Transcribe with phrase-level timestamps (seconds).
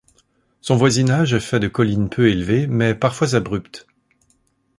[0.61, 3.85] Son voisinage est fait de collines peu élevées, mais parfois abruptes.